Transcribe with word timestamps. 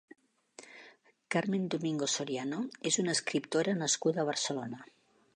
Carmen 1.35 1.67
Domingo 1.75 2.07
Soriano 2.13 2.61
és 2.91 2.97
una 3.03 3.13
escriptora 3.17 3.75
nascuda 3.83 4.23
a 4.23 4.27
Barcelona. 4.31 4.81